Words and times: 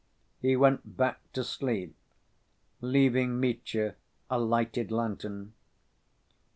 He 0.39 0.55
went 0.55 0.97
back 0.97 1.19
to 1.33 1.43
sleep, 1.43 1.95
leaving 2.81 3.39
Mitya 3.39 3.93
a 4.31 4.39
lighted 4.39 4.89
lantern. 4.89 5.53